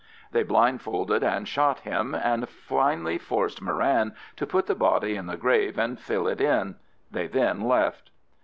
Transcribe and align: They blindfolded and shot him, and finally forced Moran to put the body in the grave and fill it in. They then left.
They 0.31 0.41
blindfolded 0.41 1.21
and 1.23 1.47
shot 1.47 1.81
him, 1.81 2.15
and 2.15 2.49
finally 2.49 3.19
forced 3.19 3.61
Moran 3.61 4.15
to 4.37 4.47
put 4.47 4.65
the 4.65 4.73
body 4.73 5.15
in 5.15 5.27
the 5.27 5.37
grave 5.37 5.77
and 5.77 5.99
fill 5.99 6.27
it 6.27 6.41
in. 6.41 6.77
They 7.11 7.27
then 7.27 7.61
left. 7.61 8.09